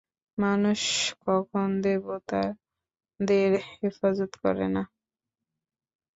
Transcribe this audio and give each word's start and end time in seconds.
মানুষ 0.37 0.81
কখনও 1.21 1.81
দেবতাদের 1.83 3.51
হেফাজত 3.71 4.31
করে 4.43 4.67
না। 4.75 4.83